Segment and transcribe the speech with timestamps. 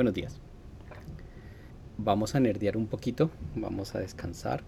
[0.00, 0.40] Buenos días.
[1.98, 4.62] Vamos a nerdear un poquito, vamos a descansar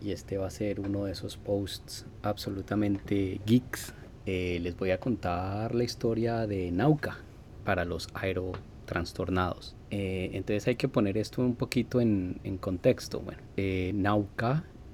[0.00, 3.94] y este va a ser uno de esos posts absolutamente geeks.
[4.26, 7.16] Eh, les voy a contar la historia de Nauka
[7.64, 9.74] para los aerotrastornados.
[9.90, 13.18] Eh, entonces hay que poner esto un poquito en, contexto.
[13.18, 13.92] Bueno, eh,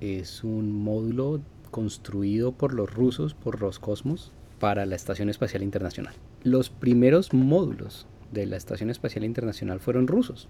[0.00, 6.14] es un módulo construido por los rusos, por Roscosmos, para la Estación Espacial Internacional.
[6.44, 10.48] Los primeros módulos de la Estación Espacial Internacional fueron rusos,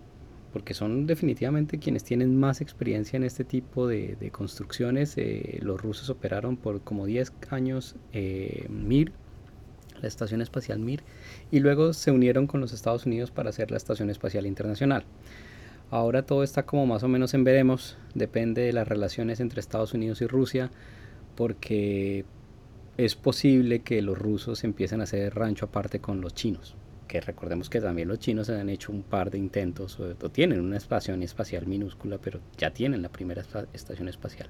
[0.52, 5.18] porque son definitivamente quienes tienen más experiencia en este tipo de, construcciones.
[5.18, 9.12] Eh, los rusos operaron por como 10 años eh, Mir,
[10.00, 11.02] la Estación Espacial Mir,
[11.50, 15.04] y luego se unieron con los Estados Unidos para hacer la Estación Espacial Internacional.
[15.90, 19.92] Ahora todo está como más o menos en veremos, depende de las relaciones entre Estados
[19.92, 20.70] Unidos y Rusia,
[21.36, 22.24] porque
[22.96, 26.76] es posible que los rusos empiecen a hacer rancho aparte con los chinos
[27.06, 30.76] que recordemos que también los chinos han hecho un par de intentos, o, tienen una
[30.76, 34.48] estación espacial minúscula, pero ya tienen la primera estación espacial.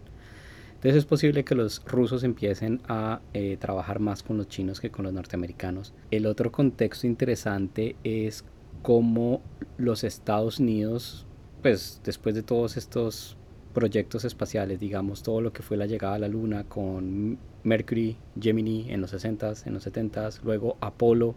[0.74, 4.90] Entonces es posible que los rusos empiecen a eh, trabajar más con los chinos que
[4.90, 5.94] con los norteamericanos.
[6.10, 8.44] El otro contexto interesante es
[8.82, 9.42] cómo
[9.78, 11.24] los Estados Unidos,
[11.62, 13.36] pues después de todos estos
[13.72, 18.86] proyectos espaciales, digamos, todo lo que fue la llegada a la Luna con Mercury, Gemini
[18.90, 21.34] en los 60s, en los 70s, luego Apolo,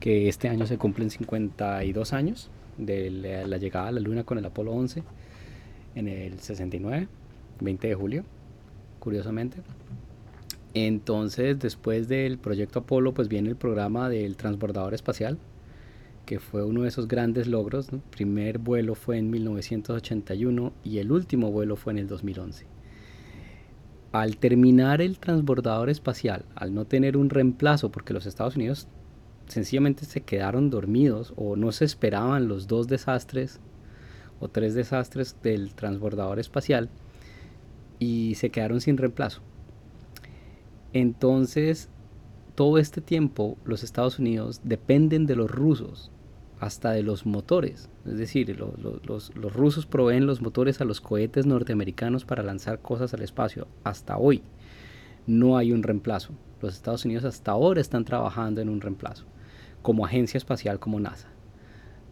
[0.00, 3.10] que este año se cumplen 52 años de
[3.46, 5.02] la, llegada a la Luna con el Apolo 11
[5.94, 7.08] en el 69,
[7.60, 8.24] 20 de julio,
[8.98, 9.58] curiosamente.
[10.74, 15.38] Entonces, después del proyecto Apolo, pues viene el programa del transbordador espacial,
[16.26, 17.92] que fue uno de esos grandes logros.
[17.92, 22.66] El primer vuelo fue en 1981 y el último vuelo fue en el 2011.
[24.12, 28.88] Al terminar el transbordador espacial, al no tener un reemplazo, porque los Estados Unidos
[29.46, 33.60] sencillamente se quedaron dormidos o no se esperaban los dos desastres
[34.40, 36.90] o tres desastres del transbordador espacial
[37.98, 39.42] y se quedaron sin reemplazo.
[40.92, 41.88] Entonces,
[42.54, 46.10] todo este tiempo los Estados Unidos dependen de los rusos,
[46.62, 47.90] hasta de los motores.
[48.06, 53.22] Es decir, los, rusos proveen los motores a los cohetes norteamericanos para lanzar cosas al
[53.22, 53.66] espacio.
[53.82, 54.42] Hasta hoy
[55.26, 56.34] no hay un reemplazo.
[56.60, 59.24] Los Estados Unidos hasta ahora están trabajando en un reemplazo
[59.82, 61.28] como agencia espacial como NASA.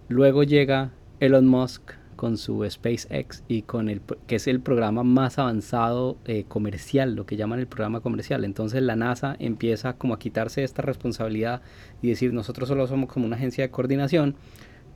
[0.09, 0.91] Luego llega
[1.21, 6.45] Elon Musk con su SpaceX y con el que es el programa más avanzado eh,
[6.47, 8.45] comercial, lo que llaman el programa comercial.
[8.45, 11.63] Entonces la NASA empieza como a quitarse esta responsabilidad
[12.03, 14.35] y decir nosotros solo somos como una agencia de coordinación,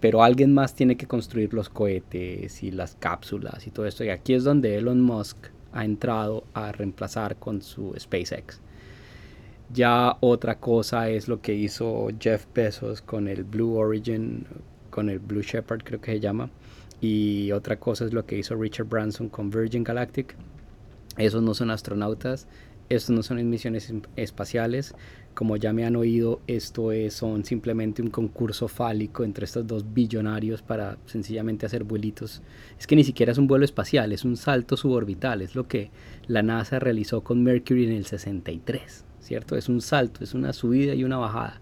[0.01, 4.05] pero alguien más tiene que construir los cohetes y las cápsulas y todo esto.
[4.05, 8.61] Y aquí es donde Elon Musk ha entrado a reemplazar con su SpaceX.
[9.73, 14.45] Ya otra cosa es lo que hizo Jeff Bezos con el Blue Origin,
[14.91, 16.51] con el Blue Shepard creo que se llama.
[17.07, 20.35] Y otra cosa es lo que hizo Richard Branson con Virgin Galactic.
[21.19, 22.49] Esos no son astronautas,
[22.89, 24.95] estos no son misiones espaciales.
[25.35, 29.93] Como ya me han oído, esto es, son simplemente un concurso fálico entre estos dos
[29.93, 32.41] billonarios para sencillamente hacer vuelitos.
[32.79, 35.43] Es que ni siquiera es un vuelo espacial, es un salto suborbital.
[35.43, 35.91] Es lo que
[36.27, 39.05] la NASA realizó con Mercury en el 63.
[39.21, 39.57] ¿cierto?
[39.57, 41.61] Es un salto, es una subida y una bajada,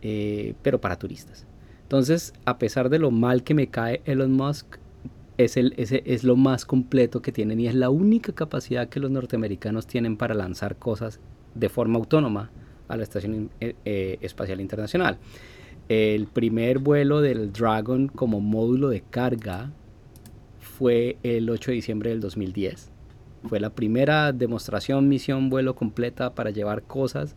[0.00, 1.46] eh, pero para turistas.
[1.92, 4.78] Entonces, a pesar de lo mal que me cae Elon Musk,
[5.36, 10.16] es, lo más completo que tienen y es la única capacidad que los norteamericanos tienen
[10.16, 11.20] para lanzar cosas
[11.54, 12.50] de forma autónoma
[12.88, 15.18] a la Estación eh, eh, Espacial Internacional.
[15.90, 19.70] El primer vuelo del Dragon como módulo de carga
[20.60, 22.90] fue el 8 de diciembre del 2010.
[23.50, 27.36] Fue la primera demostración, misión, vuelo completa para llevar cosas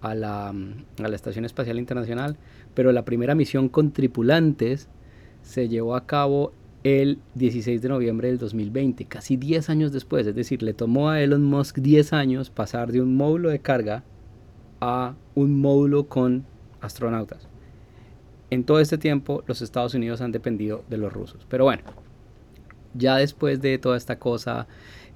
[0.00, 0.52] a la
[1.12, 2.36] Estación Espacial Internacional,
[2.78, 4.86] pero la primera misión con tripulantes
[5.42, 6.52] se llevó a cabo
[6.84, 11.20] el 16 de noviembre del 2020, casi 10 años después, es decir, le tomó a
[11.20, 14.04] Elon Musk 10 años pasar de un módulo de carga
[14.80, 16.44] a un módulo con
[16.80, 17.48] astronautas.
[18.48, 21.44] En todo este tiempo los Estados Unidos han dependido de los rusos.
[21.48, 21.82] Pero bueno,
[22.94, 24.68] ya después de toda esta cosa,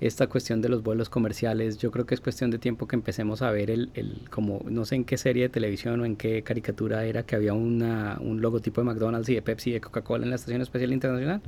[0.06, 3.40] esta cuestión de los vuelos comerciales, yo creo que es cuestión de tiempo que empecemos
[3.40, 6.42] a ver el, el como no sé en qué serie de televisión o en qué
[6.42, 10.24] caricatura era que había una, un logotipo de McDonald's y de Pepsi y de Coca-Cola
[10.24, 11.40] en la Estación Espacial Internacional.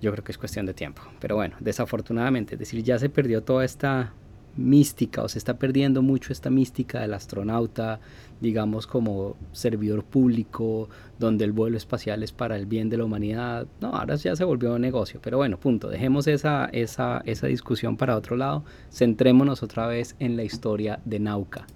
[0.00, 1.02] Yo creo que es cuestión de tiempo.
[1.18, 4.12] Pero bueno, desafortunadamente, es decir, ya se perdió toda esta
[4.56, 8.00] mística o se está perdiendo mucho esta mística del astronauta,
[8.40, 10.88] digamos como servidor público,
[11.18, 13.66] donde el vuelo espacial es para el bien de la humanidad.
[13.80, 17.96] No, ahora ya se volvió un negocio, pero bueno, punto, dejemos esa, esa, esa discusión
[17.96, 21.66] para otro lado, centrémonos otra vez en la historia de Nauka.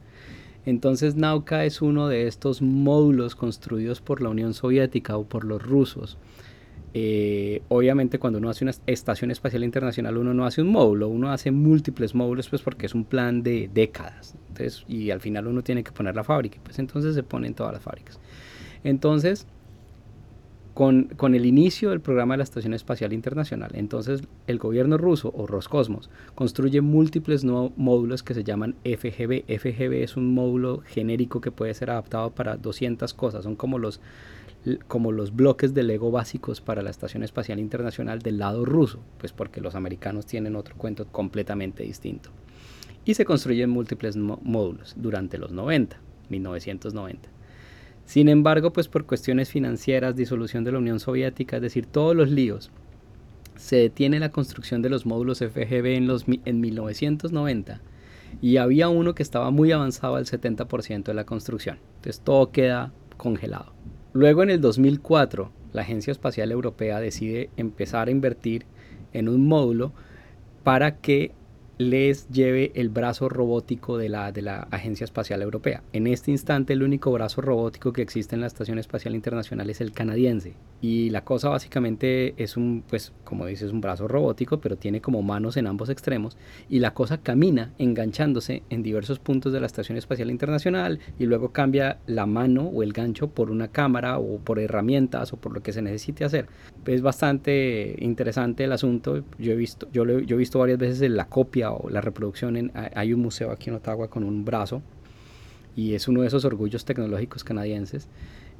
[0.67, 5.63] Entonces Nauka es uno de estos módulos construidos por la Unión Soviética o por los
[5.63, 6.19] rusos.
[6.93, 11.31] Eh, obviamente cuando uno hace una estación espacial internacional uno no hace un módulo, uno
[11.31, 14.35] hace múltiples módulos pues porque es un plan de décadas.
[14.49, 17.73] Entonces, y al final uno tiene que poner la fábrica, pues entonces se ponen todas
[17.73, 18.19] las fábricas.
[18.83, 19.47] Entonces,
[20.75, 23.71] con, el inicio del programa de la Estación Espacial Internacional.
[23.75, 29.45] Entonces el gobierno ruso o Roscosmos construye múltiples módulos que se llaman FGB.
[29.59, 33.45] FGB es un módulo genérico que puede ser adaptado para 200 cosas.
[33.45, 34.01] Son como los,
[34.89, 39.33] como los bloques de Lego básicos para la Estación Espacial Internacional del lado ruso, pues
[39.33, 42.31] porque los americanos tienen otro cuento completamente distinto.
[43.05, 45.99] Y se construyen múltiples módulos durante los 90,
[46.29, 47.29] 1990.
[48.05, 52.31] Sin embargo, pues por cuestiones financieras, disolución de la Unión Soviética, es decir, todos los
[52.31, 52.71] líos,
[53.57, 57.81] se detiene la construcción de los módulos FGB en, los, en 1990
[58.41, 61.79] y había uno que estaba muy avanzado al 70% de la construcción.
[61.97, 63.73] Entonces todo queda congelado.
[64.13, 68.67] Luego en el 2004, la Agencia Espacial Europea decide empezar a invertir
[69.13, 69.93] en un módulo
[70.65, 71.33] para que
[71.81, 75.83] les lleve el brazo robótico de la, de la Agencia Espacial Europea.
[75.95, 79.81] En este instante el único brazo robótico que existe en la Estación Espacial Internacional es
[79.81, 80.57] el canadiense.
[80.83, 85.23] Y la cosa básicamente es un, pues como dices, un brazo robótico, pero tiene como
[85.23, 86.37] manos en ambos extremos.
[86.69, 91.51] Y la cosa camina enganchándose en diversos puntos de la Estación Espacial Internacional y luego
[91.51, 95.63] cambia la mano o el gancho por una cámara o por herramientas o por lo
[95.63, 96.47] que se necesite hacer.
[96.85, 99.25] Es bastante interesante el asunto.
[99.39, 102.57] Yo he visto, yo, he visto varias veces la copia la reproducción.
[102.57, 104.83] En, hay un museo aquí en Ottawa con un brazo
[105.77, 108.09] y es uno de esos orgullos tecnológicos canadienses.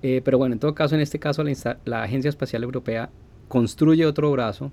[0.03, 1.45] Eh, pero bueno, en todo caso, en este caso
[1.85, 3.11] la, Agencia Espacial Europea
[3.49, 4.73] construye otro brazo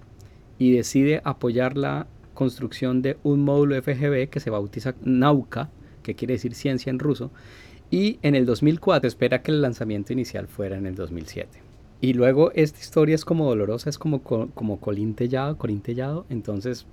[0.57, 5.69] y decide apoyar la construcción de un módulo FGB que se bautiza Nauka,
[6.03, 7.31] que quiere decir ciencia en ruso,
[7.89, 11.61] y en el 2004 espera que el lanzamiento inicial fuera en el 2007.
[11.99, 16.85] Y luego esta historia es como dolorosa, es como, como colintellado, colintellado, entonces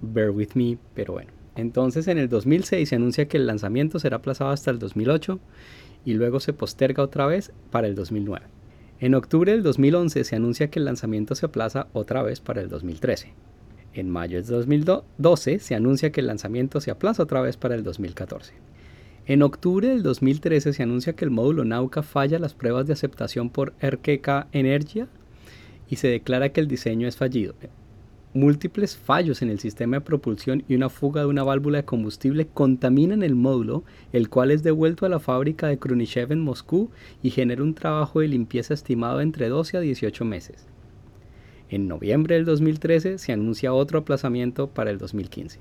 [0.00, 1.30] bear with me, pero bueno.
[1.56, 5.40] Entonces en el 2006 se anuncia que el lanzamiento será aplazado hasta el 2008
[6.04, 8.46] y luego se posterga otra vez para el 2009.
[9.00, 12.68] En octubre del 2011 se anuncia que el lanzamiento se aplaza otra vez para el
[12.68, 13.32] 2013.
[13.94, 17.82] En mayo del 2012 se anuncia que el lanzamiento se aplaza otra vez para el
[17.82, 18.52] 2014.
[19.26, 23.50] En octubre del 2013 se anuncia que el módulo Nauka falla las pruebas de aceptación
[23.50, 25.08] por RKK Energia
[25.88, 27.54] y se declara que el diseño es fallido
[28.36, 32.46] múltiples fallos en el sistema de propulsión y una fuga de una válvula de combustible
[32.46, 36.90] contaminan el módulo, el cual es devuelto a la fábrica de Krunishev en Moscú
[37.22, 40.66] y genera un trabajo de limpieza estimado entre 12 a 18 meses.
[41.70, 45.58] En noviembre del 2013 se anuncia otro aplazamiento para el 2015.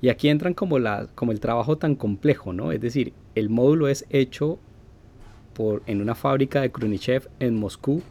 [0.00, 2.72] Y aquí entran como, la, como el trabajo tan complejo, ¿no?
[2.72, 4.58] Es decir, el módulo es hecho
[5.52, 8.02] por, en una fábrica de Krunishev en Moscú,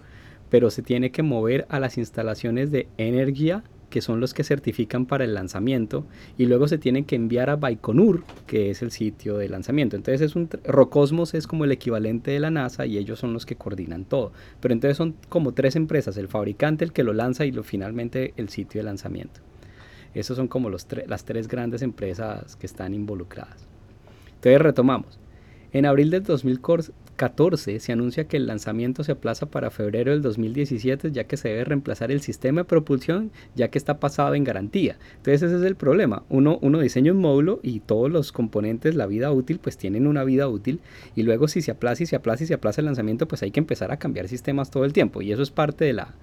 [0.50, 5.06] pero se tiene que mover a las instalaciones de energía que son los que certifican
[5.06, 6.06] para el lanzamiento
[6.38, 9.96] y luego se tienen que enviar a Baikonur, que es el sitio de lanzamiento.
[9.96, 13.46] Entonces es un Rocosmos es como el equivalente de la NASA y ellos son los
[13.46, 14.32] que coordinan todo.
[14.60, 18.34] Pero entonces son como tres empresas, el fabricante, el que lo lanza y lo, finalmente
[18.38, 19.42] el sitio de lanzamiento.
[20.14, 23.68] Esos son como los las tres grandes empresas que están involucradas.
[24.36, 25.20] Entonces retomamos.
[25.72, 26.94] En abril del 2014
[27.58, 31.66] se anuncia que el lanzamiento se aplaza para febrero del 2017 ya que se debe
[31.66, 34.98] reemplazar el sistema de propulsión ya que está pasado en garantía.
[35.18, 36.24] Entonces ese es el problema.
[36.30, 40.24] Uno, uno diseña un módulo y todos los componentes, la vida útil, pues tienen una
[40.24, 40.80] vida útil
[41.16, 43.52] y luego si se aplaza y se aplaza y se aplaza el lanzamiento pues hay
[43.52, 46.16] que empezar a cambiar sistemas todo el tiempo y eso es parte de la,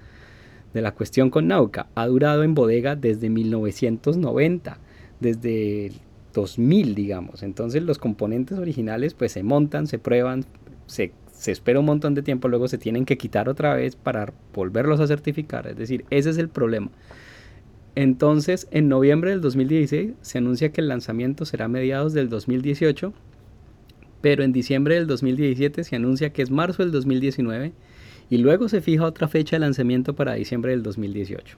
[0.73, 1.89] de la cuestión con Nauka.
[1.95, 4.79] Ha durado en bodega desde 1990
[5.21, 5.93] desde
[6.35, 7.43] 2000, digamos.
[7.43, 10.45] Entonces los componentes originales pues se montan, se prueban,
[10.87, 11.13] se,
[11.47, 15.07] espera un montón de tiempo, luego se tienen que quitar otra vez para volverlos a
[15.07, 15.67] certificar.
[15.67, 16.91] Es decir, ese es el problema.
[17.95, 23.13] Entonces, en noviembre del 2016 se anuncia que el lanzamiento será a mediados del 2018,
[24.21, 27.73] pero en diciembre del 2017 se anuncia que es marzo del 2019
[28.29, 31.57] y luego se fija otra fecha de lanzamiento para diciembre del 2018.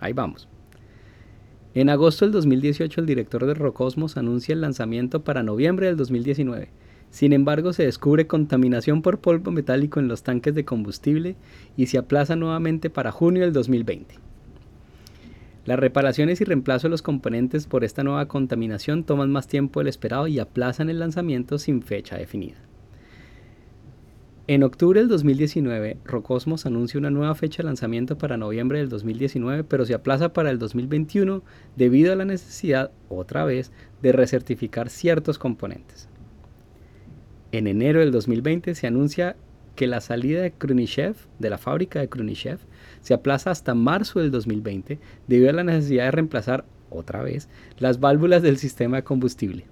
[0.00, 0.48] Ahí vamos.
[1.74, 6.68] En agosto del 2018 el director de Rocosmos anuncia el lanzamiento para noviembre del 2019.
[7.12, 11.36] Sin embargo, se descubre contaminación por polvo metálico en los tanques de combustible
[11.76, 14.14] y se aplaza nuevamente para junio del 2020.
[15.66, 19.88] Las reparaciones y reemplazo de los componentes por esta nueva contaminación toman más tiempo del
[19.88, 22.56] esperado y aplazan el lanzamiento sin fecha definida.
[24.46, 29.64] En octubre del 2019, Rocosmos anuncia una nueva fecha de lanzamiento para noviembre del 2019,
[29.64, 31.42] pero se aplaza para el 2021
[31.76, 36.08] debido a la necesidad, otra vez, de recertificar ciertos componentes.
[37.52, 39.36] En enero del 2020 se anuncia
[39.76, 42.58] que la salida de Krunishev, de la fábrica de Krunishev,
[43.00, 48.00] se aplaza hasta marzo del 2020 debido a la necesidad de reemplazar otra vez las
[48.00, 49.64] válvulas del sistema de combustible.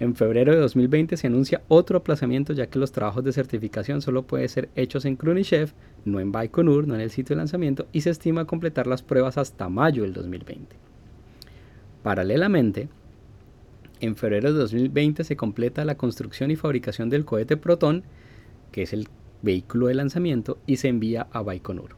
[0.00, 4.26] En febrero de 2020 se anuncia otro aplazamiento ya que los trabajos de certificación solo
[4.26, 5.72] pueden ser hechos en Krunishev,
[6.04, 9.38] no en Baikonur, no en el sitio de lanzamiento, y se estima completar las pruebas
[9.38, 10.76] hasta mayo del 2020.
[12.02, 12.88] Paralelamente,
[14.02, 18.02] en febrero de 2020 se completa la construcción y fabricación del cohete Proton,
[18.72, 19.08] que es el
[19.42, 21.96] vehículo de lanzamiento, y se envía a Baikonur.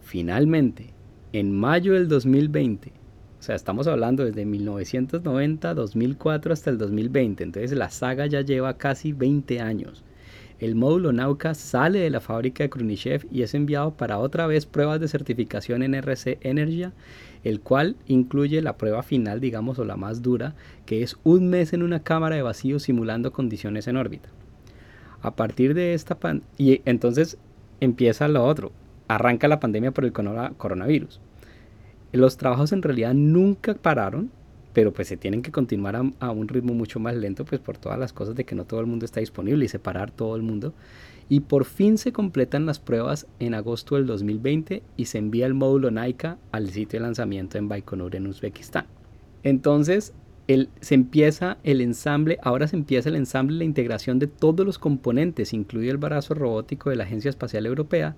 [0.00, 0.94] Finalmente,
[1.32, 2.90] en mayo del 2020,
[3.38, 8.78] o sea, estamos hablando desde 1990, 2004 hasta el 2020, entonces la saga ya lleva
[8.78, 10.04] casi 20 años.
[10.60, 14.66] El módulo Nauka sale de la fábrica de Krunishev y es enviado para otra vez
[14.66, 16.92] pruebas de certificación en RC Energia,
[17.44, 21.72] el cual incluye la prueba final, digamos, o la más dura, que es un mes
[21.72, 24.28] en una cámara de vacío simulando condiciones en órbita.
[25.22, 27.38] A partir de esta pan y entonces
[27.80, 28.70] empieza lo otro,
[29.08, 31.20] arranca la pandemia por el coronavirus.
[32.12, 34.30] Los trabajos en realidad nunca pararon,
[34.72, 37.98] pero pues se tienen que continuar a, un ritmo mucho más lento, pues por todas
[37.98, 40.74] las cosas de que no todo el mundo está disponible y separar todo el mundo.
[41.28, 45.54] Y por fin se completan las pruebas en agosto del 2020 y se envía el
[45.54, 48.86] módulo Naika al sitio de lanzamiento en Baikonur en Uzbekistán.
[49.42, 50.12] Entonces,
[50.80, 55.52] se empieza el ensamble, ahora se empieza el ensamble, la integración de todos los componentes,
[55.52, 58.16] incluido el brazo robótico de la Agencia Espacial Europea,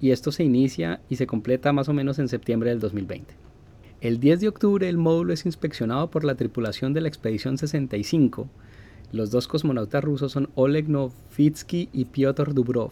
[0.00, 3.45] y esto se inicia y se completa más o menos en septiembre del 2020.
[4.02, 8.46] El 10 de octubre el módulo es inspeccionado por la tripulación de la expedición 65.
[9.10, 12.90] Los dos cosmonautas rusos son Oleg Novitsky y Pyotr Dubrov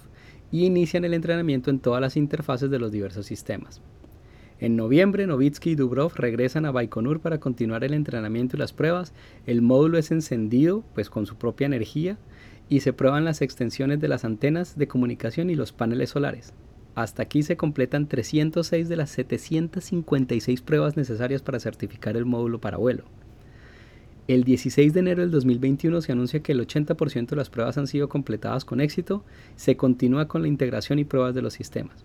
[0.51, 3.83] y inician el entrenamiento en todas las interfaces de los diversos sistemas.
[4.61, 9.13] En noviembre, Novitsky y Dubrov regresan a Baikonur para continuar el entrenamiento y las pruebas.
[9.45, 12.17] El módulo es encendido, pues con su propia energía,
[12.71, 16.55] y se prueban las extensiones de las antenas de comunicación y los paneles solares.
[16.95, 22.77] Hasta aquí se completan 306 de las 756 pruebas necesarias para certificar el módulo para
[22.77, 23.05] vuelo.
[24.27, 27.87] El 16 de enero del 2021 se anuncia que el 80% de las pruebas han
[27.87, 29.23] sido completadas con éxito.
[29.57, 32.05] Se continúa con la integración y pruebas de los sistemas.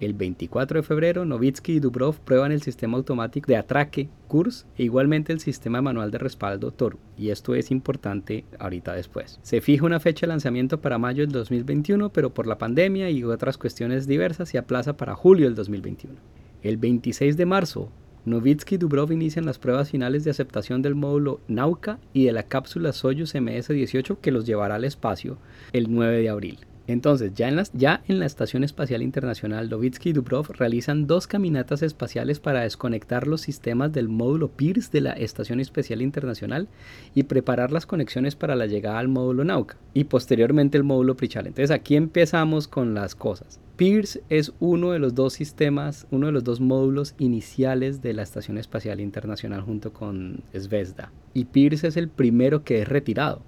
[0.00, 4.84] El 24 de febrero, Novitsky y Dubrov prueban el sistema automático de atraque KURS e
[4.84, 9.38] igualmente el sistema manual de respaldo TORU, y esto es importante ahorita después.
[9.42, 13.22] Se fija una fecha de lanzamiento para mayo del 2021, pero por la pandemia y
[13.24, 16.18] otras cuestiones diversas se aplaza para julio del 2021.
[16.62, 17.92] El 26 de marzo,
[18.24, 22.44] Novitsky y Dubrov inician las pruebas finales de aceptación del módulo Nauka y de la
[22.44, 25.36] cápsula Soyuz MS-18 que los llevará al espacio
[25.74, 26.58] el 9 de abril.
[26.86, 32.62] Entonces, ya en, la Estación Espacial Internacional, Lovitsky y Dubrov realizan dos caminatas espaciales para
[32.62, 36.68] desconectar los sistemas del módulo Pierce de la Estación Espacial Internacional
[37.14, 41.46] y preparar las conexiones para la llegada al módulo Nauka y posteriormente el módulo Prichal.
[41.46, 43.60] Entonces, aquí empezamos con las cosas.
[43.76, 48.22] Pierce es uno de los dos sistemas, uno de los dos módulos iniciales de la
[48.22, 51.12] Estación Espacial Internacional junto con Zvezda.
[51.32, 53.42] Y Pierce es el primero que es retirado.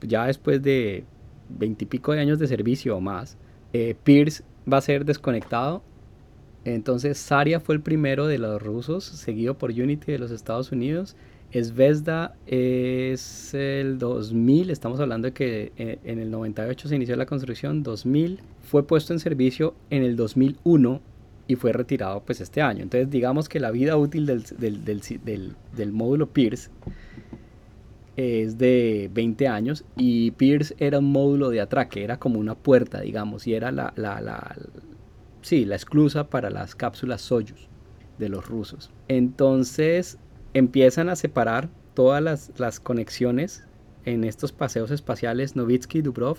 [0.00, 1.04] ya después de
[1.48, 3.36] veintipico de años de servicio o más,
[3.72, 5.82] eh, Pierce va a ser desconectado.
[6.64, 11.16] Entonces Saria fue el primero de los rusos, seguido por Unity de los Estados Unidos.
[11.52, 17.26] Zvezda es el 2000, estamos hablando de que eh, en el 98 se inició la
[17.26, 21.00] construcción, 2000 fue puesto en servicio en el 2001
[21.48, 22.82] y fue retirado pues este año.
[22.82, 26.70] Entonces digamos que la vida útil del, del módulo Pierce
[28.16, 33.00] es de 20 años y Pierce era un módulo de atraque, era como una puerta,
[33.02, 34.56] digamos, y era la, la, la,
[35.42, 37.68] sí, la esclusa para las cápsulas Soyuz
[38.18, 38.90] de los rusos.
[39.08, 40.18] Entonces
[40.54, 43.64] empiezan a separar todas las, las conexiones
[44.06, 46.38] en estos paseos espaciales Novitsky y Dubrov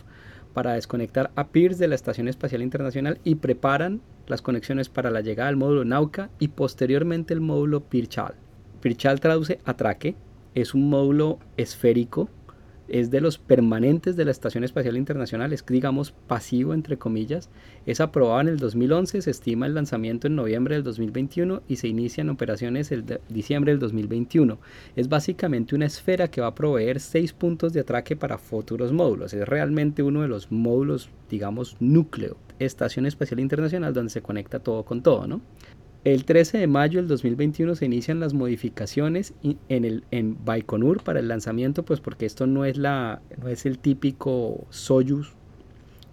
[0.54, 5.22] para desconectar a Pierce de la Estación Espacial Internacional y preparan las conexiones para la
[5.22, 8.34] llegada al módulo Nauka y posteriormente el módulo Pirchal.
[8.82, 10.16] Pirchal traduce atraque
[10.62, 12.30] es un módulo esférico,
[12.88, 17.52] es de los permanentes de la Estación Espacial Internacional, es digamos pasivo entre comillas,
[17.86, 21.90] es aprobado en el 2011, se estima el lanzamiento en noviembre del 2021 y se
[21.90, 24.58] inician operaciones el diciembre del 2021.
[24.96, 29.36] Es básicamente una esfera que va a proveer seis puntos de atraque para futuros módulos,
[29.36, 34.84] es realmente uno de los módulos digamos núcleo, Estación Espacial Internacional donde se conecta todo
[34.84, 35.42] con todo, ¿no?
[36.04, 41.20] El 13 de mayo del 2021 se inician las modificaciones en, el, en Baikonur para
[41.20, 45.34] el lanzamiento, pues porque esto no es, la, no es el típico Soyuz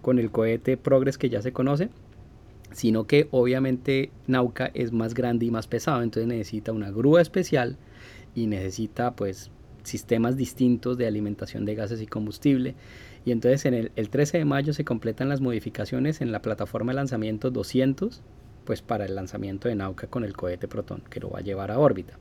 [0.01, 1.89] con el cohete Progress que ya se conoce,
[2.71, 7.77] sino que obviamente Nauka es más grande y más pesado, entonces necesita una grúa especial
[8.33, 9.49] y necesita pues
[9.83, 12.75] sistemas distintos de alimentación de gases y combustible.
[13.23, 16.91] Y entonces en el, el 13 de mayo se completan las modificaciones en la plataforma
[16.91, 18.21] de lanzamiento 200,
[18.65, 21.71] pues para el lanzamiento de Nauka con el cohete Proton, que lo va a llevar
[21.71, 22.17] a órbita.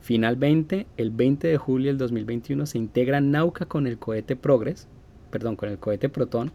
[0.00, 4.88] Finalmente, el 20 de julio del 2021 se integra Nauka con el cohete Progress,
[5.30, 6.52] perdón, con el cohete Proton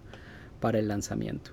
[0.59, 1.51] para el lanzamiento.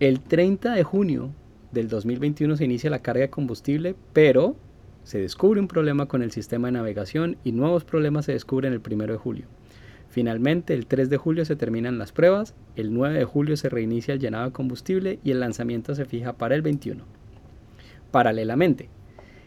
[0.00, 1.30] El 30 de junio
[1.72, 4.56] del 2021 se inicia la carga de combustible, pero
[5.04, 8.82] se descubre un problema con el sistema de navegación y nuevos problemas se descubren el
[8.84, 9.46] 1 de julio.
[10.16, 14.14] Finalmente, el 3 de julio se terminan las pruebas, el 9 de julio se reinicia
[14.14, 17.04] el llenado de combustible y el lanzamiento se fija para el 21.
[18.12, 18.88] Paralelamente,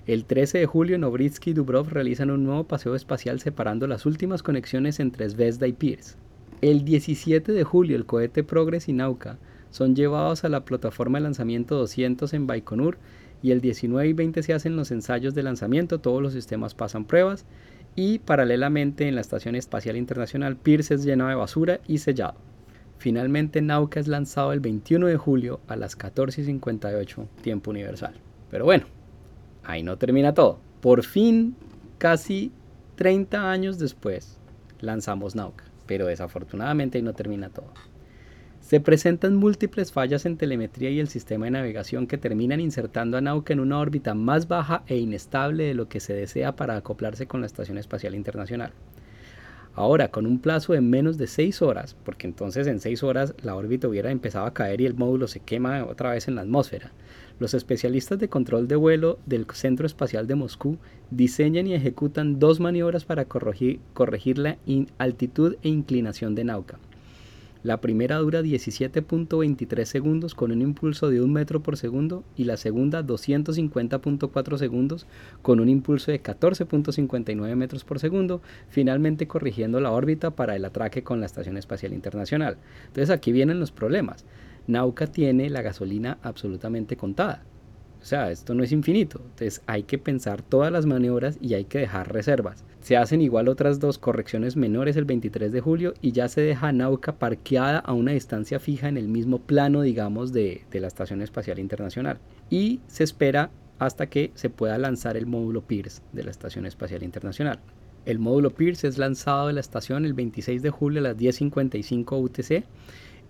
[0.05, 4.43] el 13 de julio Novritsky y Dubrov realizan un nuevo paseo espacial separando las últimas
[4.43, 6.17] conexiones entre Zvezda y Pierce.
[6.61, 9.39] El 17 de julio el cohete Progress y Nauka
[9.71, 12.99] son llevados a la plataforma de lanzamiento 200 en Baikonur
[13.41, 17.05] y el 19 y 20 se hacen los ensayos de lanzamiento, todos los sistemas pasan
[17.05, 17.47] pruebas
[17.99, 22.35] y paralelamente en la Estación Espacial Internacional Pierce es lleno de basura y sellado.
[22.97, 28.13] Finalmente Nauka es lanzado el 21 de julio a las 14.58 tiempo universal.
[28.49, 28.85] Pero bueno,
[29.65, 30.61] ahí no termina todo.
[30.79, 31.57] Por fin,
[31.97, 32.53] casi
[32.95, 34.37] 30 años después,
[34.79, 35.65] lanzamos Nauka.
[35.85, 37.73] Pero desafortunadamente ahí no termina todo.
[38.69, 43.21] Se presentan múltiples fallas en telemetría y el sistema de navegación que terminan insertando a
[43.21, 47.25] Nauka en una órbita más baja e inestable de lo que se desea para acoplarse
[47.25, 48.71] con la Estación Espacial Internacional.
[49.73, 53.55] Ahora, con un plazo de menos de 6 horas, porque entonces en 6 horas la
[53.55, 56.91] órbita hubiera empezado a caer y el módulo se quema otra vez en la atmósfera,
[57.39, 60.77] los especialistas de control de vuelo del Centro Espacial de Moscú
[61.09, 64.59] diseñan y ejecutan dos maniobras para corregir, corregir la
[64.99, 66.77] altitud e inclinación de Nauka.
[67.61, 72.55] La primera dura 17.23 segundos con un impulso de 1 metro por segundo y la
[72.55, 75.07] segunda 250.4 segundos
[75.41, 81.03] con un impulso de 14.59 metros por segundo, finalmente corrigiendo la órbita para el atraque
[81.03, 82.55] con la Estación Espacial Internacional.
[82.87, 84.23] Entonces aquí vienen los problemas.
[84.67, 87.43] Nauka tiene la gasolina absolutamente contada.
[88.01, 89.19] O sea, esto no es infinito.
[89.21, 92.63] Entonces hay que pensar todas las maniobras y hay que dejar reservas.
[92.81, 96.71] Se hacen igual otras dos correcciones menores el 23 de julio y ya se deja
[96.71, 101.21] Nauka parqueada a una distancia fija en el mismo plano, digamos, de, de la Estación
[101.21, 102.19] Espacial Internacional.
[102.49, 107.03] Y se espera hasta que se pueda lanzar el módulo Pierce de la Estación Espacial
[107.03, 107.59] Internacional.
[108.05, 112.21] El módulo Pierce es lanzado de la estación el 26 de julio a las 10.55
[112.21, 112.65] UTC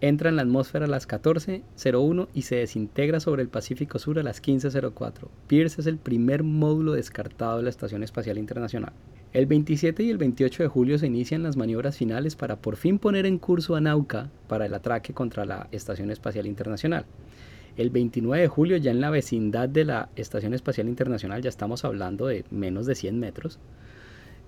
[0.02, 4.24] Entra en la atmósfera a las 14.01 y se desintegra sobre el Pacífico Sur a
[4.24, 5.28] las 15.04.
[5.48, 8.94] Pierce es el primer módulo descartado de la Estación Espacial Internacional.
[9.34, 12.98] El 27 y el 28 de julio se inician las maniobras finales para por fin
[12.98, 17.06] poner en curso a Nauka para el atraque contra la Estación Espacial Internacional.
[17.76, 21.84] El 29 de julio, ya en la vecindad de la Estación Espacial Internacional, ya estamos
[21.84, 23.60] hablando de menos de 100 metros,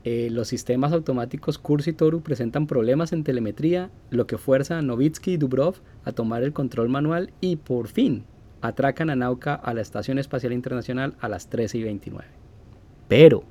[0.03, 4.81] eh, los sistemas automáticos Kurs y Toru presentan problemas en telemetría, lo que fuerza a
[4.81, 8.23] Novitsky y Dubrov a tomar el control manual y por fin
[8.61, 12.27] atracan a Nauka a la Estación Espacial Internacional a las 13 y 29.
[13.07, 13.43] Pero,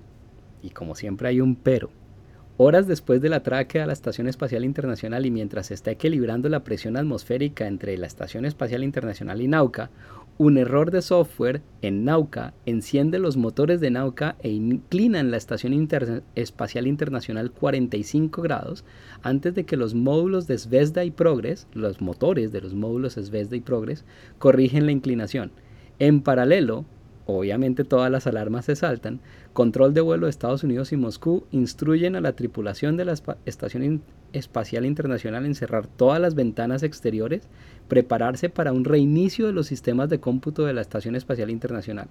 [0.62, 1.90] y como siempre hay un pero,
[2.56, 6.64] horas después del atraque a la Estación Espacial Internacional y mientras se está equilibrando la
[6.64, 9.90] presión atmosférica entre la Estación Espacial Internacional y Nauka,
[10.40, 15.87] un error de software en Nauka enciende los motores de Nauka e inclina la Estación
[16.35, 18.87] Espacial Internacional 45 grados
[19.22, 23.55] antes de que los módulos de Zvezda y Progress, los motores de los módulos Zvezda
[23.55, 24.07] y Progress,
[24.38, 25.53] corrigen la inclinación.
[25.98, 26.87] En paralelo,
[27.30, 29.20] obviamente todas las alarmas se saltan,
[29.52, 33.14] control de vuelo de Estados Unidos y Moscú instruyen a la tripulación de la
[33.46, 37.48] Estación Espacial Internacional en cerrar todas las ventanas exteriores,
[37.88, 42.08] prepararse para un reinicio de los sistemas de cómputo de la Estación Espacial Internacional.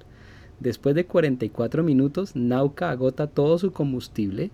[0.59, 4.51] Después de 44 minutos, Nauka agota todo su combustible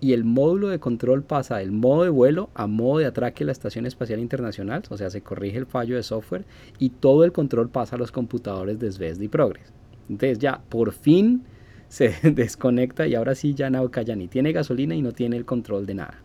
[0.00, 3.46] y el módulo de control pasa del modo de vuelo a modo de atraque a
[3.46, 6.44] la Estación Espacial Internacional, o sea, se corrige el fallo de software
[6.78, 9.72] y todo el control pasa a los computadores de Zvezda y Progress.
[10.08, 11.44] Entonces ya por fin
[11.88, 15.44] se desconecta y ahora sí ya Nauka ya ni tiene gasolina y no tiene el
[15.44, 16.22] control de nada.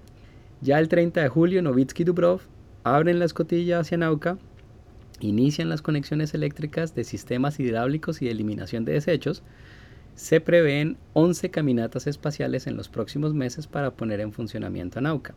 [0.62, 2.42] Ya el 30 de julio Novitsky y Dubrov
[2.84, 4.38] abren la escotilla hacia Nauka,
[5.20, 9.44] inician las conexiones eléctricas de sistemas hidráulicos y de eliminación de desechos.
[10.16, 15.36] Se prevén 11 caminatas espaciales en los próximos meses para poner en funcionamiento a Nauka.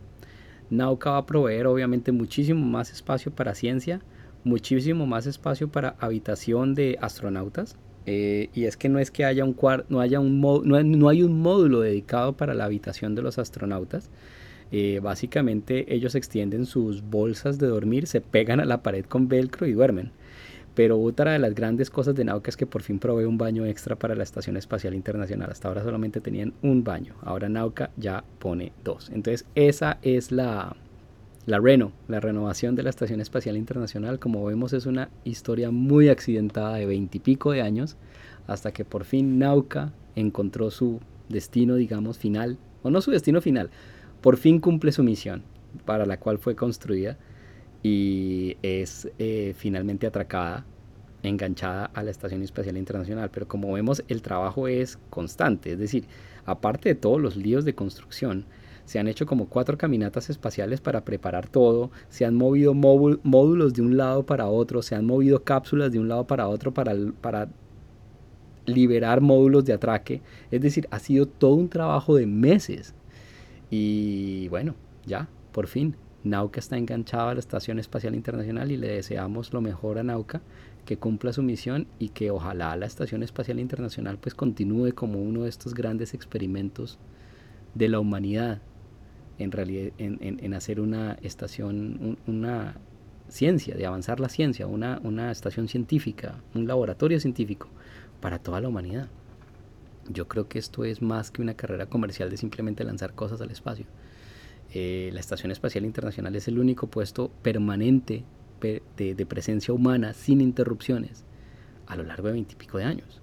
[0.71, 4.01] Nauka va a proveer obviamente muchísimo más espacio para ciencia,
[4.43, 7.77] muchísimo más espacio para habitación de astronautas,
[8.07, 9.57] eh, y es que no es que haya un
[9.89, 14.11] no haya un no, hay un módulo dedicado para la habitación de los astronautas.
[14.73, 19.67] Eh, básicamente ellos extienden sus bolsas de dormir, se pegan a la pared con velcro
[19.67, 20.11] y duermen.
[20.75, 23.65] Pero otra de las grandes cosas de Nauka es que por fin provee un baño
[23.65, 25.51] extra para la Estación Espacial Internacional.
[25.51, 27.15] Hasta ahora solamente tenían un baño.
[27.23, 29.09] Ahora Nauka ya pone dos.
[29.11, 30.77] Entonces esa es la,
[31.47, 34.19] la reno, la renovación de la Estación Espacial Internacional.
[34.19, 37.97] Como vemos es una historia muy accidentada de veintipico de años
[38.47, 42.59] hasta que por fin Nauka encontró su destino, digamos, final.
[42.83, 43.71] O no su destino final.
[44.21, 45.43] Por fin cumple su misión
[45.85, 47.19] para la cual fue construida
[47.83, 50.65] y es eh, finalmente atracada,
[51.23, 53.31] enganchada a la Estación Espacial Internacional.
[53.31, 56.07] Pero como vemos, el trabajo es constante, es decir,
[56.47, 58.47] aparte de todos los líos de construcción,
[58.85, 63.83] se han hecho como cuatro caminatas espaciales para preparar todo, se han movido módulos de
[63.83, 67.49] un lado para otro, se han movido cápsulas de un lado para otro para, para
[68.67, 70.23] liberar módulos de atraque.
[70.51, 72.95] Es decir, ha sido todo un trabajo de meses.
[73.71, 74.75] Y bueno,
[75.07, 79.61] ya, por fin, Nauka está enganchada a la Estación Espacial Internacional y le deseamos lo
[79.61, 80.43] mejor a Nauka,
[80.85, 85.43] que cumpla su misión y que ojalá la Estación Espacial Internacional pues continúe como uno
[85.45, 86.99] de estos grandes experimentos
[87.75, 88.61] de la humanidad
[89.39, 92.77] en, realidad, en, hacer una estación, una
[93.29, 97.69] ciencia, de avanzar la ciencia, una, una estación científica, un laboratorio científico
[98.21, 99.09] para toda la humanidad.
[100.09, 103.51] Yo creo que esto es más que una carrera comercial de simplemente lanzar cosas al
[103.51, 103.87] espacio.
[104.73, 108.25] Eh, la Estación Espacial Internacional es el único puesto permanente
[108.97, 111.25] de, presencia humana sin interrupciones
[111.87, 113.21] a lo largo de veintipico de años.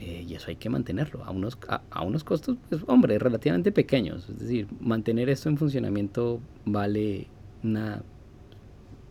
[0.00, 4.28] Eh, y eso hay que mantenerlo a unos, a, unos costos, pues, hombre, relativamente pequeños.
[4.28, 7.26] Es decir, mantener esto en funcionamiento vale
[7.64, 8.02] una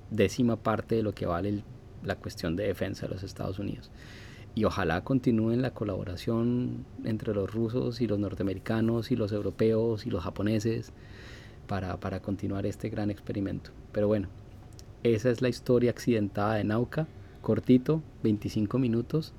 [0.09, 1.63] décima parte de lo que vale
[2.03, 3.91] la cuestión de defensa de los Estados Unidos.
[4.55, 10.09] Y ojalá continúen la colaboración entre los rusos y los norteamericanos y los europeos y
[10.09, 10.93] los japoneses
[11.67, 13.71] para, para continuar este gran experimento.
[13.91, 14.29] Pero bueno,
[15.03, 17.07] esa es la historia accidentada de Nauka,
[17.41, 19.33] cortito, 25 minutos.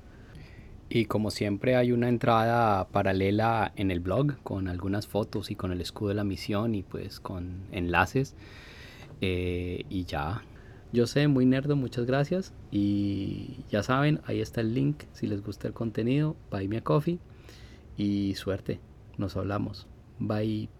[0.89, 5.71] Y como siempre hay una entrada paralela en el blog con algunas fotos y con
[5.71, 8.35] el escudo de la misión y pues con enlaces.
[9.21, 10.43] Eh, y ya,
[10.91, 12.53] yo sé, muy nerdo, muchas gracias.
[12.71, 16.35] Y ya saben, ahí está el link si les gusta el contenido.
[16.49, 17.19] Buy me a coffee.
[17.95, 18.79] Y suerte,
[19.17, 19.87] nos hablamos.
[20.17, 20.78] Bye.